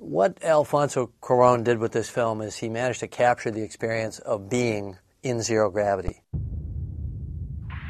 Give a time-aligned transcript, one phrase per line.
[0.00, 4.48] What Alfonso Cuaron did with this film is he managed to capture the experience of
[4.48, 6.22] being in zero gravity.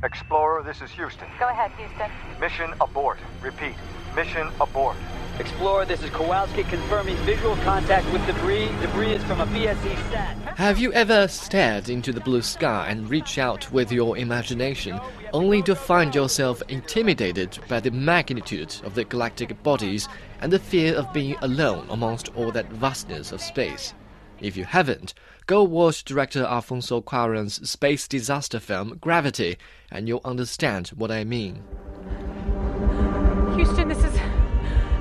[0.03, 1.29] Explorer, this is Houston.
[1.39, 2.11] Go ahead, Houston.
[2.41, 3.21] Mission abort.
[3.41, 3.77] Repeat.
[4.17, 4.97] Mission abort.
[5.41, 8.69] Explorer, this is Kowalski confirming visual contact with debris.
[8.83, 10.37] Debris is from a BSE sat.
[10.59, 15.01] Have you ever stared into the blue sky and reached out with your imagination,
[15.33, 20.11] only to find yourself intimidated by the magnitude of the galactic bodies
[20.43, 23.95] and the fear of being alone amongst all that vastness of space?
[24.43, 25.15] If you haven't,
[25.47, 29.57] go watch director Alfonso Cuarón's space disaster film Gravity,
[29.91, 31.65] and you'll understand what I mean.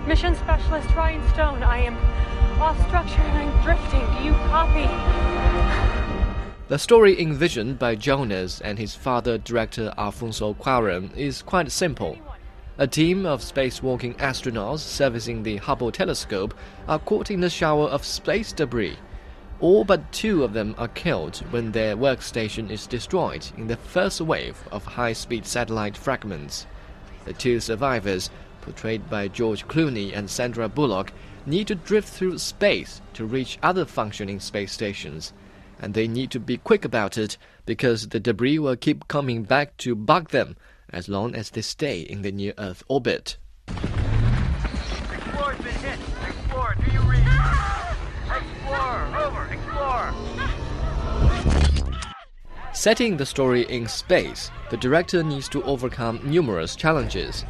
[0.09, 1.61] Mission Specialist Ryan Stone.
[1.61, 1.95] I am
[2.59, 3.99] off structure and I'm drifting.
[4.17, 4.87] Do you copy?
[6.67, 12.17] The story envisioned by Jonas and his father, director Alfonso Cuarón, is quite simple.
[12.79, 16.55] A team of spacewalking astronauts servicing the Hubble telescope
[16.87, 18.97] are caught in a shower of space debris.
[19.59, 24.21] All but two of them are killed when their workstation is destroyed in the first
[24.21, 26.65] wave of high speed satellite fragments.
[27.25, 31.11] The two survivors, portrayed by George Clooney and Sandra Bullock,
[31.45, 35.33] need to drift through space to reach other functioning space stations.
[35.81, 39.77] And they need to be quick about it because the debris will keep coming back
[39.77, 40.57] to bug them
[40.89, 43.37] as long as they stay in the near Earth orbit.
[43.67, 45.99] Explorer's been hit.
[46.27, 47.25] Explorer, do you read?
[48.27, 49.45] Explorer, over.
[49.53, 50.13] Explorer.
[52.73, 57.45] Setting the story in space, the director needs to overcome numerous challenges.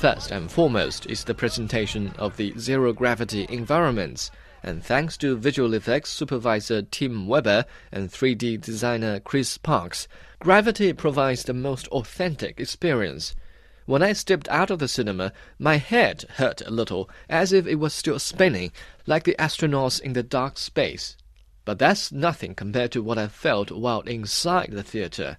[0.00, 4.30] First and foremost is the presentation of the zero gravity environments,
[4.62, 11.42] and thanks to visual effects supervisor Tim Webber and 3D designer Chris Parks, gravity provides
[11.42, 13.36] the most authentic experience.
[13.84, 17.74] When I stepped out of the cinema, my head hurt a little, as if it
[17.74, 18.72] was still spinning,
[19.06, 21.18] like the astronauts in the dark space.
[21.66, 25.36] But that's nothing compared to what I felt while inside the theater.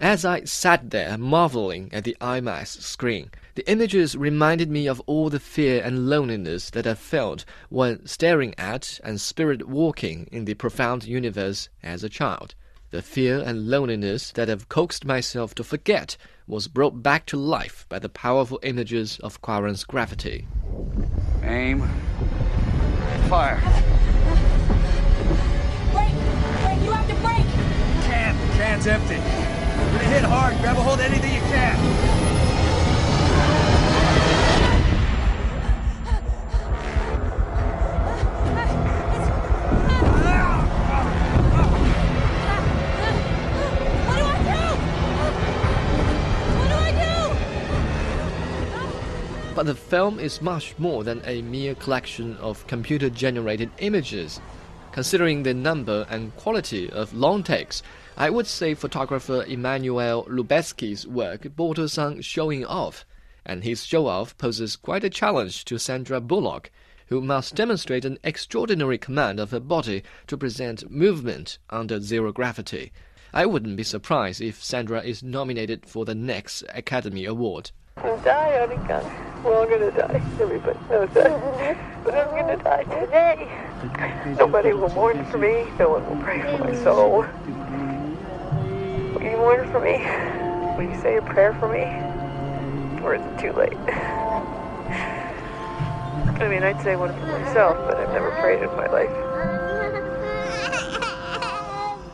[0.00, 5.30] As I sat there marveling at the IMAX screen, the images reminded me of all
[5.30, 10.54] the fear and loneliness that I felt when staring at and spirit walking in the
[10.54, 12.56] profound universe as a child.
[12.90, 16.16] The fear and loneliness that I've coaxed myself to forget
[16.48, 20.48] was brought back to life by the powerful images of Cuarón's gravity.
[21.44, 21.88] Aim.
[23.28, 23.60] Fire.
[25.92, 26.12] Break!
[26.62, 26.82] Break!
[26.82, 27.46] You have to break!
[28.04, 28.34] Can.
[28.56, 29.33] Can's empty.
[30.14, 30.56] Hit hard.
[30.58, 31.74] Grab a hold of anything you can.
[49.56, 54.40] But the film is much more than a mere collection of computer generated images.
[54.92, 57.82] Considering the number and quality of long takes,
[58.16, 63.04] I would say photographer Emmanuel Lubezki's work borders on showing off,
[63.44, 66.70] and his show off poses quite a challenge to Sandra Bullock,
[67.08, 72.92] who must demonstrate an extraordinary command of her body to present movement under zero gravity.
[73.32, 77.72] I wouldn't be surprised if Sandra is nominated for the next Academy Award.
[77.96, 79.44] die, honey, God.
[79.44, 80.22] We're all gonna die.
[80.40, 82.04] Everybody knows that.
[82.04, 84.36] But I'm gonna die today.
[84.38, 85.66] Nobody will mourn for me.
[85.80, 87.26] No one will pray for my soul.
[89.24, 89.98] You mourn for me?
[90.76, 91.84] Will you say a prayer for me?
[93.02, 93.72] Or is it too late?
[96.38, 99.08] I mean, I'd say one for myself, but I've never prayed in my life.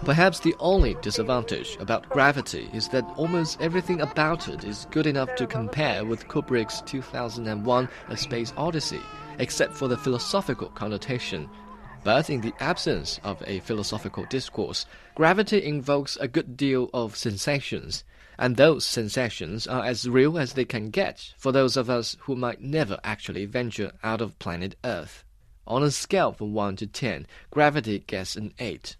[0.04, 5.34] Perhaps the only disadvantage about Gravity is that almost everything about it is good enough
[5.34, 9.02] to compare with Kubrick's 2001 A Space Odyssey,
[9.40, 11.50] except for the philosophical connotation.
[12.02, 18.04] But in the absence of a philosophical discourse, Gravity invokes a good deal of sensations,
[18.38, 22.36] and those sensations are as real as they can get for those of us who
[22.36, 25.24] might never actually venture out of planet Earth.
[25.66, 28.96] On a scale from 1 to 10, Gravity gets an 8.